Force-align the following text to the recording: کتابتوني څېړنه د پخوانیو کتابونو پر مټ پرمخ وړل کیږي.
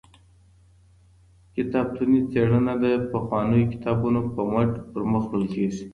کتابتوني 1.55 2.19
څېړنه 2.31 2.73
د 2.83 2.85
پخوانیو 3.11 3.69
کتابونو 3.73 4.19
پر 4.33 4.43
مټ 4.53 4.71
پرمخ 4.91 5.23
وړل 5.27 5.45
کیږي. 5.55 5.83